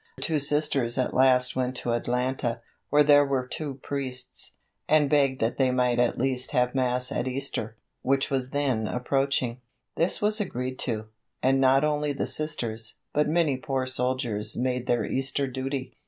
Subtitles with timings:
[0.19, 4.57] Two Sisters at last went to Atlanta, where there were two priests,
[4.89, 9.61] and begged that they might at least have Mass at Easter, which was then approaching.
[9.97, 11.05] This was agreed to,
[11.43, 15.93] and not only the Sisters, but many poor soldiers made their Easter duty.